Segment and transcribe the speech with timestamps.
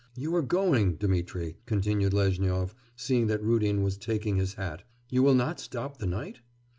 [0.15, 4.81] You are going, Dmitri,' continued Lezhnyov, seeing that Rudin was taking his hat
[5.11, 6.39] 'You will not stop the night?